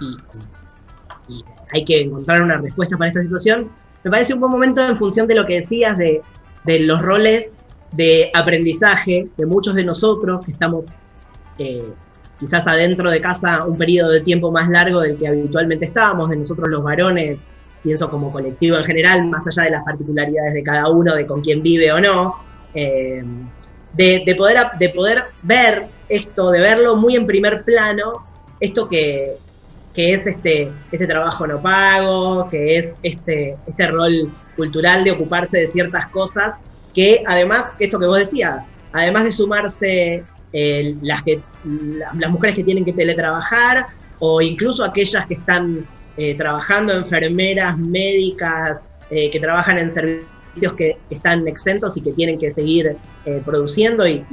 y, 0.00 1.32
y 1.32 1.44
hay 1.72 1.84
que 1.84 2.02
encontrar 2.02 2.42
una 2.42 2.58
respuesta 2.58 2.96
para 2.96 3.08
esta 3.08 3.22
situación, 3.22 3.70
me 4.04 4.10
parece 4.10 4.34
un 4.34 4.40
buen 4.40 4.52
momento 4.52 4.86
en 4.86 4.96
función 4.96 5.26
de 5.26 5.34
lo 5.34 5.46
que 5.46 5.56
decías 5.56 5.96
de 5.98 6.22
de 6.64 6.80
los 6.80 7.00
roles 7.02 7.50
de 7.92 8.30
aprendizaje 8.34 9.28
de 9.36 9.46
muchos 9.46 9.74
de 9.74 9.84
nosotros 9.84 10.44
que 10.44 10.52
estamos 10.52 10.88
eh, 11.58 11.88
quizás 12.38 12.66
adentro 12.66 13.10
de 13.10 13.20
casa 13.20 13.64
un 13.64 13.76
periodo 13.76 14.10
de 14.10 14.20
tiempo 14.20 14.50
más 14.50 14.68
largo 14.68 15.00
del 15.00 15.16
que 15.18 15.28
habitualmente 15.28 15.86
estábamos, 15.86 16.30
de 16.30 16.36
nosotros 16.36 16.68
los 16.68 16.82
varones, 16.82 17.40
pienso 17.82 18.10
como 18.10 18.30
colectivo 18.30 18.76
en 18.76 18.84
general, 18.84 19.26
más 19.26 19.46
allá 19.46 19.64
de 19.64 19.70
las 19.70 19.84
particularidades 19.84 20.54
de 20.54 20.62
cada 20.62 20.88
uno, 20.88 21.14
de 21.14 21.26
con 21.26 21.40
quién 21.40 21.62
vive 21.62 21.92
o 21.92 22.00
no, 22.00 22.36
eh, 22.74 23.24
de, 23.94 24.34
poder, 24.36 24.58
de 24.78 24.88
poder 24.90 25.24
ver 25.42 25.86
esto, 26.08 26.50
de 26.50 26.60
verlo 26.60 26.96
muy 26.96 27.16
en 27.16 27.26
primer 27.26 27.64
plano, 27.64 28.24
esto 28.60 28.88
que, 28.88 29.36
que 29.98 30.14
es 30.14 30.28
este, 30.28 30.70
este 30.92 31.08
trabajo 31.08 31.44
no 31.44 31.60
pago, 31.60 32.48
que 32.48 32.78
es 32.78 32.94
este, 33.02 33.56
este 33.66 33.86
rol 33.88 34.30
cultural 34.54 35.02
de 35.02 35.10
ocuparse 35.10 35.58
de 35.58 35.66
ciertas 35.66 36.06
cosas, 36.10 36.54
que 36.94 37.24
además, 37.26 37.68
esto 37.80 37.98
que 37.98 38.06
vos 38.06 38.20
decías, 38.20 38.64
además 38.92 39.24
de 39.24 39.32
sumarse 39.32 40.22
eh, 40.52 40.94
las, 41.02 41.24
que, 41.24 41.40
las 41.64 42.30
mujeres 42.30 42.54
que 42.54 42.62
tienen 42.62 42.84
que 42.84 42.92
teletrabajar 42.92 43.86
o 44.20 44.40
incluso 44.40 44.84
aquellas 44.84 45.26
que 45.26 45.34
están 45.34 45.84
eh, 46.16 46.36
trabajando, 46.36 46.92
enfermeras, 46.92 47.76
médicas, 47.76 48.80
eh, 49.10 49.32
que 49.32 49.40
trabajan 49.40 49.78
en 49.78 49.90
servicios 49.90 50.74
que 50.76 50.96
están 51.10 51.48
exentos 51.48 51.96
y 51.96 52.02
que 52.02 52.12
tienen 52.12 52.38
que 52.38 52.52
seguir 52.52 52.96
produciendo 53.44 54.06
y, 54.06 54.24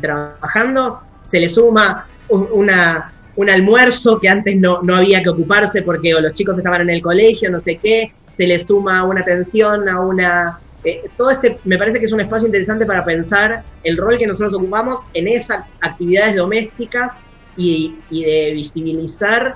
trabajando, 0.00 0.98
se 1.30 1.38
le 1.38 1.48
suma 1.48 2.08
una, 2.28 3.12
un 3.38 3.48
almuerzo 3.48 4.18
que 4.18 4.28
antes 4.28 4.56
no, 4.56 4.82
no 4.82 4.96
había 4.96 5.22
que 5.22 5.28
ocuparse 5.28 5.82
porque 5.82 6.10
los 6.10 6.34
chicos 6.34 6.58
estaban 6.58 6.80
en 6.80 6.90
el 6.90 7.00
colegio, 7.00 7.48
no 7.50 7.60
sé 7.60 7.76
qué, 7.76 8.12
se 8.36 8.46
le 8.48 8.58
suma 8.58 9.04
una 9.04 9.20
atención, 9.20 9.88
a 9.88 10.00
una... 10.00 10.58
Eh, 10.82 11.04
todo 11.16 11.30
este 11.30 11.56
me 11.64 11.78
parece 11.78 12.00
que 12.00 12.06
es 12.06 12.12
un 12.12 12.20
espacio 12.20 12.46
interesante 12.46 12.84
para 12.84 13.04
pensar 13.04 13.62
el 13.84 13.96
rol 13.96 14.18
que 14.18 14.26
nosotros 14.26 14.54
ocupamos 14.54 14.98
en 15.14 15.28
esas 15.28 15.64
actividades 15.80 16.34
domésticas 16.34 17.12
y, 17.56 17.94
de 18.10 18.52
visibilizar 18.54 19.54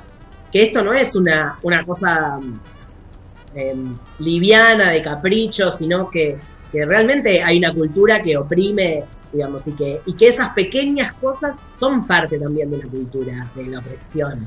que 0.52 0.62
esto 0.64 0.84
no 0.84 0.92
es 0.92 1.16
una, 1.16 1.58
una 1.62 1.84
cosa 1.84 2.38
em, 3.52 3.96
liviana, 4.20 4.92
de 4.92 5.02
capricho, 5.02 5.72
sino 5.72 6.08
que, 6.08 6.38
que, 6.70 6.84
realmente 6.86 7.42
hay 7.42 7.58
una 7.58 7.72
cultura 7.72 8.22
que 8.22 8.36
oprime, 8.36 9.02
digamos, 9.32 9.66
y 9.66 9.72
que, 9.72 10.00
y 10.06 10.14
que 10.14 10.28
esas 10.28 10.50
pequeñas 10.50 11.14
cosas 11.14 11.56
son 11.78 12.06
parte 12.06 12.38
también 12.38 12.70
de 12.70 12.78
la 12.78 12.86
cultura, 12.86 13.50
de 13.54 13.66
la 13.66 13.78
opresión. 13.78 14.46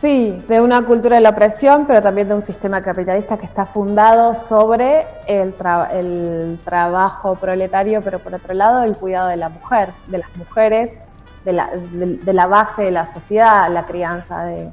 Sí, 0.00 0.42
de 0.48 0.60
una 0.62 0.82
cultura 0.86 1.16
de 1.16 1.20
la 1.20 1.28
opresión, 1.28 1.84
pero 1.86 2.00
también 2.00 2.26
de 2.26 2.34
un 2.34 2.40
sistema 2.40 2.80
capitalista 2.80 3.36
que 3.36 3.44
está 3.44 3.66
fundado 3.66 4.32
sobre 4.32 5.06
el, 5.26 6.58
trabajo 6.64 7.34
proletario, 7.34 8.00
pero 8.00 8.18
por 8.18 8.34
otro 8.34 8.54
lado 8.54 8.82
el 8.84 8.96
cuidado 8.96 9.28
de 9.28 9.36
la 9.36 9.50
mujer, 9.50 9.90
de 10.06 10.18
las 10.18 10.36
mujeres, 10.36 10.92
de 11.44 11.52
la, 11.52 11.70
de, 11.92 12.32
la 12.32 12.46
base 12.46 12.84
de 12.84 12.92
la 12.92 13.04
sociedad, 13.04 13.70
la 13.70 13.84
crianza 13.84 14.44
de, 14.44 14.70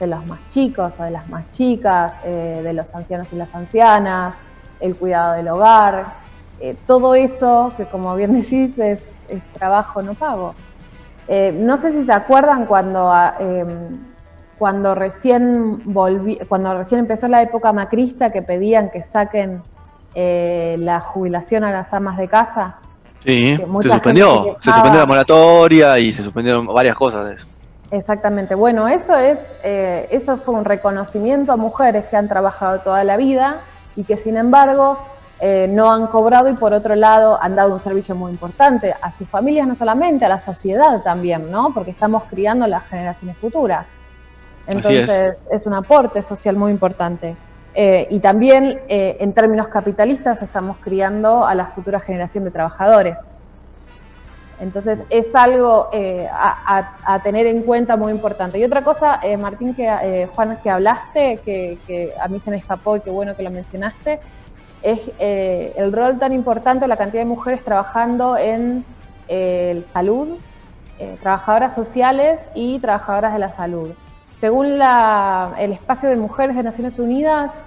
los 0.00 0.26
más 0.26 0.46
chicos 0.48 0.94
o 1.00 1.04
de 1.04 1.10
las 1.10 1.26
más 1.30 1.50
chicas, 1.52 2.20
eh, 2.24 2.60
de 2.62 2.72
los 2.74 2.94
ancianos 2.94 3.32
y 3.32 3.36
las 3.36 3.54
ancianas, 3.54 4.36
el 4.80 4.94
cuidado 4.96 5.34
del 5.34 5.48
hogar, 5.48 6.25
eh, 6.60 6.76
todo 6.86 7.14
eso 7.14 7.72
que 7.76 7.86
como 7.86 8.14
bien 8.16 8.32
decís 8.40 8.78
es, 8.78 9.10
trabajo 9.54 10.02
no 10.02 10.14
pago. 10.14 10.54
Eh, 11.28 11.52
no 11.58 11.76
sé 11.76 11.92
si 11.92 12.04
se 12.04 12.12
acuerdan 12.12 12.66
cuando... 12.66 13.10
Ah, 13.10 13.34
em, 13.38 14.16
cuando 14.58 14.94
recién 14.94 15.82
volví, 15.84 16.38
cuando 16.48 16.72
recién 16.74 17.00
empezó 17.00 17.28
la 17.28 17.42
época 17.42 17.72
macrista 17.72 18.30
que 18.30 18.42
pedían 18.42 18.90
que 18.90 19.02
saquen 19.02 19.62
eh, 20.14 20.76
la 20.78 21.00
jubilación 21.00 21.64
a 21.64 21.70
las 21.70 21.92
amas 21.92 22.16
de 22.16 22.28
casa. 22.28 22.76
Sí, 23.18 23.56
se 23.56 23.90
suspendió, 23.90 24.56
se 24.60 24.70
suspendió 24.72 25.00
la 25.00 25.06
moratoria 25.06 25.98
y 25.98 26.12
se 26.12 26.22
suspendieron 26.22 26.66
varias 26.66 26.94
cosas 26.94 27.26
de 27.26 27.34
eso. 27.34 27.46
Exactamente, 27.90 28.54
bueno, 28.54 28.88
eso 28.88 29.16
es, 29.16 29.38
eh, 29.62 30.08
eso 30.10 30.38
fue 30.38 30.54
un 30.54 30.64
reconocimiento 30.64 31.52
a 31.52 31.56
mujeres 31.56 32.06
que 32.06 32.16
han 32.16 32.28
trabajado 32.28 32.80
toda 32.80 33.04
la 33.04 33.16
vida 33.16 33.60
y 33.94 34.04
que 34.04 34.16
sin 34.16 34.36
embargo 34.36 34.98
eh, 35.38 35.68
no 35.68 35.92
han 35.92 36.06
cobrado 36.06 36.48
y 36.48 36.54
por 36.54 36.72
otro 36.72 36.94
lado 36.94 37.38
han 37.42 37.54
dado 37.54 37.74
un 37.74 37.78
servicio 37.78 38.14
muy 38.14 38.32
importante 38.32 38.94
a 38.98 39.10
sus 39.10 39.28
familias 39.28 39.68
no 39.68 39.74
solamente, 39.74 40.24
a 40.24 40.30
la 40.30 40.40
sociedad 40.40 41.02
también, 41.02 41.50
¿no? 41.50 41.74
Porque 41.74 41.90
estamos 41.90 42.22
criando 42.30 42.66
las 42.66 42.86
generaciones 42.86 43.36
futuras. 43.36 43.94
Entonces 44.66 45.36
es. 45.50 45.66
un 45.66 45.74
aporte 45.74 46.22
social 46.22 46.56
muy 46.56 46.72
importante. 46.72 47.36
Eh, 47.74 48.08
y 48.10 48.20
también 48.20 48.80
eh, 48.88 49.18
en 49.20 49.34
términos 49.34 49.68
capitalistas 49.68 50.40
estamos 50.40 50.78
criando 50.78 51.44
a 51.44 51.54
la 51.54 51.66
futura 51.66 52.00
generación 52.00 52.44
de 52.44 52.50
trabajadores. 52.50 53.18
Entonces 54.58 55.04
es 55.10 55.26
algo 55.34 55.90
a, 56.32 57.20
tener 57.22 57.44
en 57.44 57.60
cuenta 57.62 57.98
muy 57.98 58.10
importante. 58.10 58.58
Y 58.58 58.64
otra 58.64 58.82
cosa, 58.82 59.20
Martín, 59.38 59.74
que 59.74 60.26
Juan, 60.34 60.58
que 60.62 60.70
hablaste, 60.70 61.40
que, 61.44 62.14
a 62.18 62.26
mí 62.28 62.40
se 62.40 62.50
me 62.50 62.56
escapó 62.56 62.96
y 62.96 63.00
qué 63.00 63.10
bueno 63.10 63.36
que 63.36 63.42
lo 63.42 63.50
mencionaste, 63.50 64.18
es 64.82 65.00
el 65.18 65.92
rol 65.92 66.18
tan 66.18 66.32
importante, 66.32 66.86
la 66.86 66.96
cantidad 66.96 67.22
de 67.22 67.28
mujeres 67.28 67.64
trabajando 67.64 68.36
en 68.36 68.84
salud, 69.92 70.38
trabajadoras 71.20 71.74
sociales 71.74 72.48
y 72.54 72.78
trabajadoras 72.78 73.32
de 73.32 73.38
la 73.38 73.52
salud. 73.52 73.90
Según 74.40 74.66
el 74.66 75.72
espacio 75.72 76.08
de 76.08 76.16
mujeres 76.16 76.56
de 76.56 76.62
Naciones 76.62 76.98
Unidas, 76.98 77.62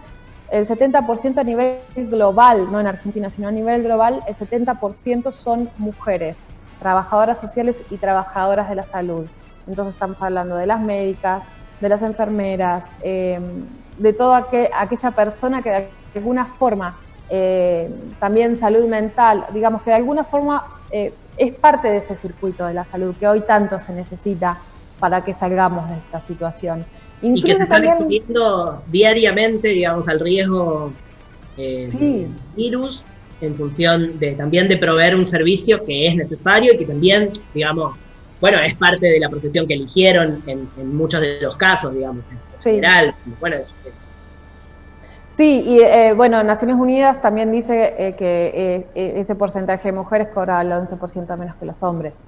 el 0.51 0.66
70% 0.66 1.38
a 1.38 1.44
nivel 1.44 1.80
global, 1.96 2.72
no 2.72 2.80
en 2.80 2.88
Argentina, 2.88 3.30
sino 3.30 3.48
a 3.48 3.51
nivel 3.51 3.84
global, 3.84 4.24
el 4.28 4.36
70% 4.36 5.32
son 5.32 5.70
mujeres, 5.78 6.38
trabajadoras 6.80 7.39
sociales 7.39 7.75
y 7.89 7.98
trabajadoras 7.98 8.70
de 8.70 8.75
la 8.75 8.84
salud. 8.84 9.25
Entonces 9.68 9.94
estamos 9.94 10.22
hablando 10.22 10.56
de 10.56 10.66
las 10.66 10.80
médicas, 10.80 11.44
de 11.82 11.89
las 11.89 12.01
enfermeras, 12.01 12.92
em, 13.01 13.66
de 13.98 14.13
toda 14.13 14.48
aquella 14.75 15.12
persona 15.12 15.62
que 15.62 15.70
de 15.70 15.89
alguna 16.16 16.46
forma, 16.46 16.98
eh, 17.30 17.89
también 18.20 18.58
salud 18.58 18.86
mental, 18.88 19.46
digamos 19.54 19.84
que 19.84 19.92
de 19.92 19.98
alguna 19.98 20.24
forma 20.24 20.66
eh, 20.92 21.13
es 21.38 21.54
parte 21.54 21.89
de 21.89 21.98
ese 21.98 22.18
circuito 22.18 22.66
de 22.66 22.74
la 22.74 22.86
salud 22.86 23.16
que 23.20 23.28
hoy 23.28 23.42
tanto 23.42 23.80
se 23.80 23.94
necesita 23.94 24.60
para 25.00 25.24
que 25.24 25.34
salgamos 25.34 25.89
de 25.89 25.95
esta 25.98 26.19
situación. 26.22 26.86
y 27.22 27.41
que 27.43 27.58
se 27.58 27.63
están 27.63 27.86
exponiendo 27.86 28.82
diariamente, 28.88 29.69
digamos, 29.69 30.08
al 30.08 30.19
riesgo 30.19 30.91
eh, 31.58 31.89
del 31.91 32.28
virus 32.56 33.04
en 33.41 33.56
función 33.56 34.19
de 34.19 34.34
también 34.34 34.67
de 34.67 34.78
proveer 34.78 35.15
un 35.15 35.26
servicio 35.26 35.84
que 35.84 36.08
es 36.08 36.15
necesario 36.15 36.74
y 36.74 36.78
que 36.78 36.86
también, 36.86 37.32
digamos, 37.54 37.98
bueno, 38.41 38.60
es 38.60 38.76
parte 38.76 39.06
de 39.08 39.19
la 39.19 39.30
profesión 39.30 39.67
que 39.67 39.74
eligieron 39.74 40.41
en, 40.48 40.67
muchos 40.95 41.22
de 41.22 41.41
los 41.41 41.58
casos, 41.58 41.93
digamos, 41.93 42.26
en 42.30 42.62
general. 42.62 43.13
Bueno, 43.39 43.58
es, 43.58 43.72
Sí, 45.32 45.62
y 45.65 45.80
eh, 45.80 46.13
bueno, 46.13 46.44
Naciones 46.44 46.76
Unidas 46.76 47.22
también 47.22 47.52
dice 47.52 47.94
eh, 47.98 48.15
que 48.15 48.89
ese 48.94 49.36
porcentaje 49.36 49.89
de 49.89 49.92
mujeres 49.94 50.30
cobra 50.34 50.62
el 50.62 50.72
11% 50.72 51.38
menos 51.38 51.56
que 51.56 51.65
los 51.65 51.82
hombres. 51.84 52.24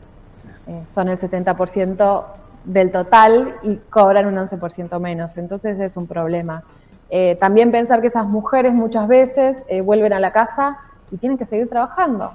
son 0.94 1.10
el 1.10 1.18
70% 1.18 2.24
del 2.64 2.92
total 2.92 3.56
y 3.64 3.76
cobran 3.90 4.28
un 4.28 4.36
11% 4.36 5.00
menos. 5.00 5.38
Entonces 5.38 5.80
es 5.80 5.98
un 5.98 6.08
problema. 6.08 6.64
Eh, 7.10 7.36
también 7.40 7.72
pensar 7.72 8.02
que 8.02 8.08
esas 8.08 8.26
mujeres 8.26 8.74
muchas 8.74 9.08
veces 9.08 9.58
eh, 9.68 9.82
vuelven 9.82 10.14
a 10.14 10.20
la 10.20 10.32
casa 10.32 10.78
y 11.12 11.18
tienen 11.18 11.38
que 11.38 11.46
seguir 11.46 11.70
trabajando. 11.70 12.32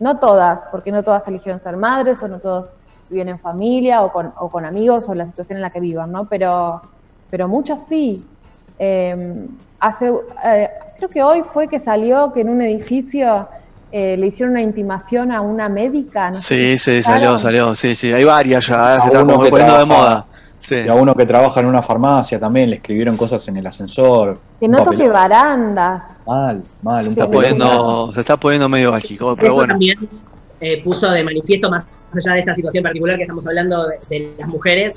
No 0.00 0.18
todas, 0.18 0.62
porque 0.70 0.92
no 0.92 1.02
todas 1.02 1.26
eligieron 1.28 1.60
ser 1.60 1.76
madres 1.76 2.22
o 2.22 2.28
no 2.28 2.38
todos 2.38 2.72
viven 3.10 3.28
en 3.28 3.38
familia 3.38 4.02
o 4.02 4.12
con, 4.12 4.32
o 4.38 4.48
con 4.48 4.64
amigos 4.64 5.08
o 5.08 5.14
la 5.14 5.26
situación 5.26 5.56
en 5.56 5.62
la 5.62 5.70
que 5.70 5.80
vivan, 5.80 6.12
¿no? 6.12 6.26
Pero, 6.26 6.80
pero 7.30 7.48
muchas 7.48 7.86
sí. 7.86 8.24
Eh, 8.78 9.46
hace, 9.80 10.10
creo 10.96 11.08
que 11.10 11.22
hoy 11.22 11.42
fue 11.42 11.68
que 11.68 11.78
salió 11.78 12.32
que 12.32 12.42
en 12.42 12.48
un 12.48 12.62
edificio 12.62 13.48
eh, 13.90 14.16
le 14.18 14.26
hicieron 14.26 14.52
una 14.52 14.62
intimación 14.62 15.32
a 15.32 15.40
una 15.40 15.68
médica. 15.68 16.30
No 16.30 16.38
sí, 16.38 16.78
sí, 16.78 17.02
salió, 17.02 17.38
salió, 17.38 17.74
sí, 17.74 17.94
sí, 17.94 18.12
hay 18.12 18.24
varias 18.24 18.66
ya, 18.66 19.00
se 19.00 19.06
están 19.06 19.26
poniendo 19.26 19.78
de 19.78 19.84
moda. 19.84 20.26
Y 20.70 20.88
a 20.88 20.94
uno 20.94 21.14
que 21.14 21.24
trabaja 21.24 21.60
en 21.60 21.66
una 21.66 21.82
farmacia 21.82 22.38
también 22.38 22.68
le 22.68 22.76
escribieron 22.76 23.16
cosas 23.16 23.46
en 23.48 23.56
el 23.56 23.66
ascensor. 23.66 24.38
Que 24.60 24.68
no 24.68 24.84
toque 24.84 25.08
barandas. 25.08 26.04
Mal, 26.26 26.62
mal. 26.82 27.04
Se, 27.04 27.10
está 27.10 27.30
poniendo, 27.30 28.12
se 28.12 28.20
está 28.20 28.36
poniendo 28.36 28.68
medio 28.68 28.92
mágico, 28.92 29.34
pero 29.34 29.54
bueno. 29.54 29.74
también 29.74 29.98
eh, 30.60 30.82
puso 30.82 31.10
de 31.10 31.24
manifiesto, 31.24 31.70
más 31.70 31.84
allá 32.14 32.34
de 32.34 32.40
esta 32.40 32.54
situación 32.54 32.82
particular 32.82 33.16
que 33.16 33.22
estamos 33.22 33.46
hablando 33.46 33.86
de, 34.10 34.34
las 34.38 34.48
mujeres, 34.48 34.94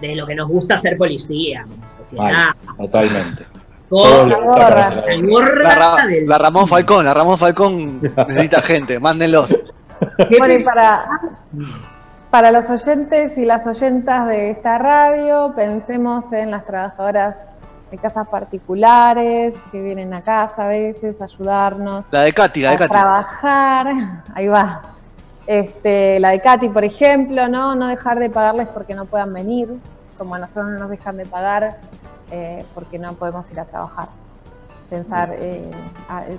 de 0.00 0.16
lo 0.16 0.26
que 0.26 0.34
nos 0.34 0.48
gusta 0.48 0.78
ser 0.78 0.96
policía 0.96 1.66
como 1.68 1.88
sociedad. 1.98 2.54
totalmente. 2.76 3.46
La, 6.26 6.38
Ramón 6.38 6.66
Falcón, 6.66 7.04
la 7.04 7.14
Ramón 7.14 7.38
Falcón 7.38 8.00
necesita 8.28 8.60
gente, 8.60 8.98
mándenlos. 8.98 9.56
Bueno, 10.38 10.54
y 10.54 10.62
para, 10.62 11.06
para 12.30 12.50
los 12.50 12.68
oyentes 12.68 13.38
y 13.38 13.44
las 13.44 13.66
oyentas 13.66 14.26
de 14.28 14.50
esta 14.50 14.78
radio, 14.78 15.52
pensemos 15.54 16.32
en 16.32 16.50
las 16.50 16.66
trabajadoras 16.66 17.36
de 17.90 17.98
casas 17.98 18.26
particulares 18.28 19.54
que 19.70 19.80
vienen 19.80 20.12
a 20.12 20.22
casa 20.22 20.64
a 20.64 20.68
veces 20.68 21.20
a 21.20 21.24
ayudarnos. 21.24 22.06
La 22.10 22.22
de 22.22 22.32
Katy, 22.32 22.62
la 22.62 22.70
de 22.72 22.78
Katy. 22.78 22.90
trabajar, 22.90 23.86
ahí 24.34 24.48
va. 24.48 24.82
Este, 25.46 26.18
la 26.18 26.30
de 26.30 26.40
Katy, 26.40 26.68
por 26.70 26.84
ejemplo, 26.84 27.48
¿no? 27.48 27.74
No 27.76 27.86
dejar 27.86 28.18
de 28.18 28.30
pagarles 28.30 28.68
porque 28.68 28.94
no 28.94 29.04
puedan 29.04 29.32
venir, 29.32 29.68
como 30.18 30.34
a 30.34 30.38
nosotros 30.38 30.66
no 30.72 30.78
nos 30.78 30.90
dejan 30.90 31.16
de 31.16 31.26
pagar 31.26 31.78
eh, 32.32 32.64
porque 32.74 32.98
no 32.98 33.14
podemos 33.14 33.50
ir 33.52 33.60
a 33.60 33.64
trabajar. 33.64 34.08
Pensar 34.90 35.34
eh, 35.38 35.70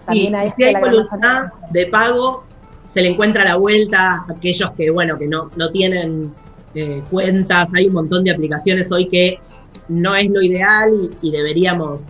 también 0.06 0.36
a 0.36 0.54
si 0.56 0.64
hay 0.64 0.76
voluntad 0.76 1.52
de 1.72 1.86
pago, 1.88 2.44
se 2.90 3.02
le 3.02 3.10
encuentra 3.10 3.44
la 3.44 3.56
vuelta 3.56 4.26
a 4.28 4.32
aquellos 4.32 4.72
que, 4.72 4.90
bueno, 4.90 5.18
que 5.18 5.28
no, 5.28 5.52
no 5.56 5.70
tienen 5.70 6.34
eh, 6.76 7.02
cuentas, 7.10 7.74
hay 7.74 7.88
un 7.88 7.94
montón 7.94 8.24
de 8.24 8.32
aplicaciones 8.32 8.92
hoy 8.92 9.08
que 9.08 9.40
no 9.88 10.16
es 10.16 10.30
lo 10.30 10.42
ideal 10.42 11.12
y, 11.22 11.32
deberíamos 11.32 12.02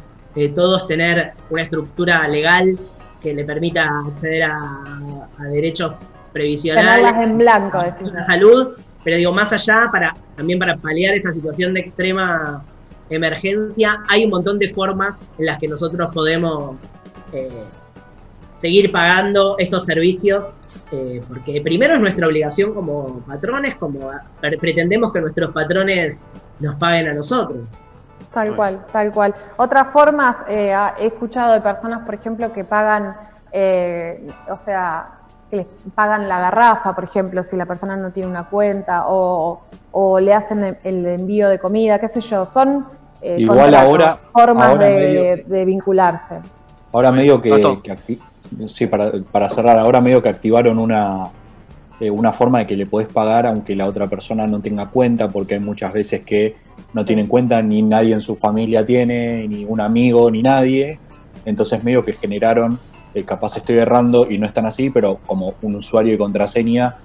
todos 0.55 0.85
tener 0.85 1.33
una 1.49 1.63
estructura 1.63 2.27
legal 2.27 2.77
que 3.23 3.33
le 3.33 3.43
permita 3.43 4.01
acceder 4.05 4.43
a, 4.43 4.99
derechos 5.49 5.93
previsionales. 6.37 6.95
Tenerlas 6.95 7.23
en 7.23 7.37
blanco, 7.37 7.77
la 8.13 8.25
salud, 8.25 8.75
pero 9.03 9.17
digo, 9.17 9.31
más 9.33 9.51
allá, 9.51 9.89
para 9.91 10.13
también 10.35 10.59
para 10.59 10.75
paliar 10.77 11.15
esta 11.15 11.33
situación 11.33 11.73
de 11.73 11.79
extrema 11.81 12.63
emergencia, 13.09 14.03
hay 14.07 14.25
un 14.25 14.31
montón 14.31 14.59
de 14.59 14.73
formas 14.73 15.15
en 15.37 15.45
las 15.45 15.59
que 15.59 15.67
nosotros 15.67 16.13
podemos 16.13 16.75
eh, 17.33 17.63
seguir 18.59 18.91
pagando 18.91 19.55
estos 19.57 19.85
servicios, 19.85 20.49
eh, 20.91 21.21
porque 21.27 21.61
primero 21.61 21.95
es 21.95 22.01
nuestra 22.01 22.27
obligación 22.27 22.73
como 22.73 23.21
patrones, 23.21 23.75
como 23.75 24.11
pretendemos 24.59 25.11
que 25.11 25.21
nuestros 25.21 25.51
patrones 25.51 26.17
nos 26.59 26.75
paguen 26.75 27.07
a 27.07 27.13
nosotros. 27.13 27.59
Tal 28.33 28.55
cual, 28.55 28.85
tal 28.91 29.11
cual. 29.11 29.33
Otras 29.55 29.87
formas, 29.87 30.37
eh, 30.47 30.75
he 30.99 31.07
escuchado 31.07 31.53
de 31.53 31.61
personas, 31.61 32.05
por 32.05 32.13
ejemplo, 32.13 32.51
que 32.53 32.63
pagan, 32.63 33.15
o 34.49 34.57
sea, 34.65 35.16
que 35.49 35.57
les 35.57 35.65
pagan 35.95 36.27
la 36.27 36.39
garrafa, 36.39 36.93
por 36.93 37.03
ejemplo, 37.03 37.43
si 37.43 37.55
la 37.55 37.65
persona 37.65 37.95
no 37.95 38.11
tiene 38.11 38.29
una 38.29 38.45
cuenta, 38.45 39.05
o, 39.07 39.61
o 39.91 40.19
le 40.19 40.33
hacen 40.33 40.77
el 40.83 41.05
envío 41.05 41.49
de 41.49 41.59
comida, 41.59 41.99
qué 41.99 42.09
sé 42.09 42.21
yo. 42.21 42.45
Son 42.45 42.85
eh, 43.21 43.37
Igual 43.39 43.73
ahora- 43.75 44.17
formas 44.33 44.69
ahora 44.69 44.85
de, 44.87 44.99
medio 45.01 45.43
de 45.47 45.65
vincularse. 45.65 46.35
Ahora 46.91 47.11
medio 47.11 47.41
que, 47.41 47.51
que 47.83 48.17
sí, 48.67 48.87
para, 48.87 49.11
para 49.31 49.49
cerrar, 49.49 49.77
ahora 49.79 50.01
medio 50.01 50.21
que 50.21 50.29
activaron 50.29 50.79
una, 50.79 51.25
eh, 51.99 52.09
una 52.09 52.31
forma 52.31 52.59
de 52.59 52.67
que 52.67 52.75
le 52.75 52.85
podés 52.85 53.07
pagar 53.07 53.45
aunque 53.45 53.75
la 53.75 53.85
otra 53.85 54.07
persona 54.07 54.47
no 54.47 54.59
tenga 54.61 54.87
cuenta, 54.87 55.29
porque 55.29 55.55
hay 55.55 55.59
muchas 55.59 55.91
veces 55.93 56.21
que 56.21 56.55
no 56.93 57.05
tienen 57.05 57.27
cuenta, 57.27 57.61
ni 57.61 57.81
nadie 57.81 58.13
en 58.13 58.21
su 58.21 58.35
familia 58.35 58.85
tiene, 58.85 59.47
ni 59.47 59.65
un 59.65 59.81
amigo, 59.81 60.29
ni 60.31 60.41
nadie. 60.41 60.99
Entonces 61.45 61.83
medio 61.83 62.03
que 62.03 62.13
generaron, 62.13 62.79
eh, 63.17 63.23
capaz 63.23 63.57
estoy 63.57 63.77
errando 63.77 64.27
y 64.29 64.37
no 64.37 64.45
están 64.45 64.67
así, 64.67 64.91
pero 64.91 65.17
como 65.25 65.55
un 65.63 65.75
usuario 65.75 66.13
y 66.13 66.17
contraseña 66.17 66.97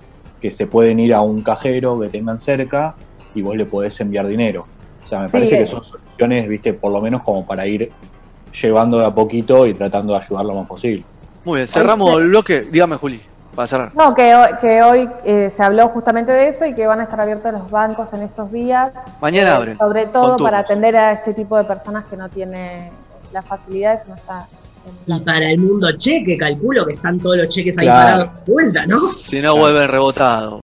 que 0.43 0.51
se 0.51 0.67
pueden 0.67 1.01
ir 1.01 1.15
a 1.15 1.23
un 1.23 1.41
cajero 1.41 1.99
que 2.01 2.09
tengan 2.09 2.39
cerca 2.39 2.95
y 3.35 3.41
vos 3.41 3.57
le 3.57 3.65
podés 3.65 3.99
enviar 4.01 4.27
dinero. 4.27 4.67
O 5.03 5.07
sea, 5.07 5.21
me 5.21 5.27
Sí, 5.27 5.33
parece 5.33 5.55
eh. 5.55 5.59
que 5.61 5.67
son 5.67 5.83
soluciones, 5.83 6.49
viste, 6.49 6.75
por 6.75 6.93
lo 6.93 7.01
menos 7.01 7.23
como 7.23 7.47
para 7.47 7.67
ir 7.67 7.91
llevando 8.61 8.99
de 8.99 9.07
a 9.07 9.11
poquito 9.11 9.67
y 9.67 9.73
tratando 9.73 10.13
de 10.13 10.19
ayudar 10.19 10.45
lo 10.45 10.55
más 10.55 10.67
posible. 10.67 11.03
Muy 11.45 11.57
bien, 11.61 11.69
cerramos 11.69 12.13
el 12.21 12.29
bloque. 12.29 12.61
Dígame, 12.71 12.97
Juli, 12.97 13.23
para 13.55 13.67
cerrar. 13.67 13.93
No, 13.95 14.15
que 14.15 14.35
hoy, 14.35 14.49
que 14.61 14.83
hoy 14.83 15.09
eh, 15.25 15.51
se 15.51 15.63
habló 15.63 15.89
justamente 15.89 16.31
de 16.31 16.49
eso 16.49 16.67
y 16.67 16.75
que 16.75 16.87
van 16.87 17.01
a 17.01 17.05
estar 17.05 17.21
abiertos 17.21 17.53
los 17.55 17.71
bancos 17.71 18.13
en 18.13 18.23
estos 18.23 18.53
días. 18.53 18.93
Mañana 19.19 19.51
eh, 19.51 19.55
abren. 19.55 19.79
Sobre 19.79 20.07
todo 20.07 20.37
para 20.37 20.59
atender 20.59 20.95
a 20.95 21.13
este 21.13 21.33
tipo 21.33 21.57
de 21.57 21.65
personas 21.65 22.05
que 22.05 22.19
no 22.19 22.29
tiene 22.29 22.93
las 23.33 23.47
facilidades, 23.47 24.07
no 24.07 24.15
está 24.15 24.47
Y 25.07 25.21
para 25.21 25.51
el 25.51 25.59
mundo 25.59 25.91
cheque, 25.97 26.37
calculo 26.37 26.85
que 26.87 26.93
están 26.93 27.19
todos 27.19 27.37
los 27.37 27.49
cheques 27.49 27.77
ahí 27.79 27.87
Claro. 27.87 28.25
parados 28.27 28.47
de 28.47 28.53
vuelta, 28.53 28.87
¿no? 28.87 28.99
Si 29.01 29.41
no 29.41 29.57
vuelven 29.57 29.89
rebotados. 29.89 30.61